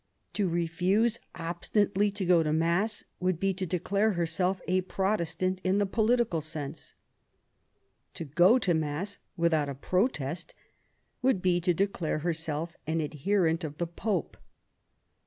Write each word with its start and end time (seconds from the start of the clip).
To 0.33 0.49
refuse 0.49 1.19
obstinately 1.35 2.09
to 2.09 2.25
go 2.25 2.41
to 2.41 2.51
Mass 2.51 3.03
would 3.19 3.39
be 3.39 3.53
to 3.53 3.67
declare 3.67 4.13
herself 4.13 4.59
a 4.67 4.81
Protestant 4.81 5.61
in 5.63 5.77
the 5.77 5.85
political 5.85 6.41
sense. 6.41 6.95
To 8.15 8.25
go 8.25 8.57
to 8.57 8.73
Mass 8.73 9.19
without 9.37 9.69
a 9.69 9.75
protest 9.75 10.55
would 11.21 11.39
be 11.39 11.61
to 11.61 11.75
declare 11.75 12.17
herself 12.25 12.75
an 12.87 12.99
adherent 12.99 13.63
of 13.63 13.77
the 13.77 13.85
Pope. 13.85 14.37